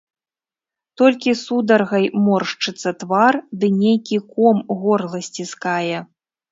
[1.01, 5.97] Толькі сударгай моршчыцца твар ды нейкі ком горла сціскае.